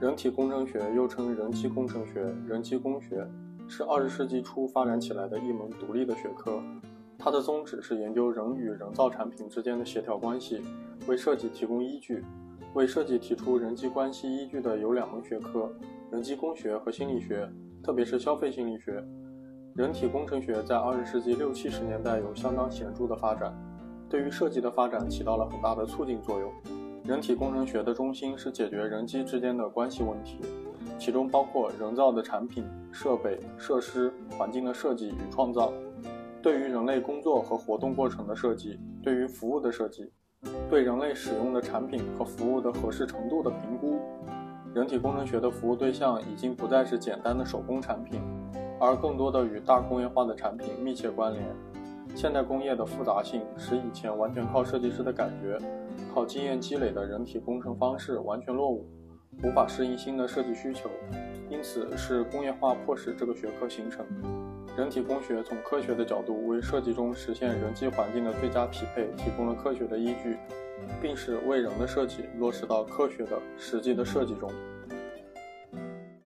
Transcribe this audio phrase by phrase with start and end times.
[0.00, 3.22] 人体工程学又称人机工程学、人机工学，
[3.68, 6.58] 是二十世纪初发展起来的一门独立的学科。
[7.18, 10.62] 它的宗旨是研究人与人造产品之间的协调关系，
[11.06, 12.24] 为设计提供依据。
[12.72, 15.70] 为设计提出人际关系依据的有两门学科：
[16.10, 17.46] 人机工学和心理学，
[17.82, 19.04] 特别是消费心理学。
[19.74, 23.52] 人体工程学在二十世纪六七十年代有相当显著的发展，
[24.08, 26.50] 对于设计的发展起到了很大的促进作用。
[27.02, 30.38] 人体工程学的中心是解决人机之间的关系问题，
[30.98, 35.72] 其中包括人造的产品、设备、设施、环境的设计与创造，
[36.42, 40.12] 对于人类工作和活动过程的设计，对于服务的设计，
[40.68, 43.98] 对人类使用的产品和服务的合适程度的评估。
[44.74, 48.20] 人体工程学的服务对象已经不再是简单的手工产品，
[48.78, 51.44] 而更多的与大工业化的产品密切关联。
[52.14, 55.58] 现代工业的复杂性使以前完全靠设计师的感觉。
[56.12, 58.84] 靠经验积累的人体工程方式完全落伍，
[59.44, 60.90] 无法适应新的设计需求，
[61.48, 64.04] 因此是工业化迫使这个学科形成。
[64.76, 70.36] 人体工学从科学的角度为设计中实现人机环境的最佳匹配提供了科学的依据，
[71.00, 74.50] 并使为人的设计落实到科学的实际的设计中。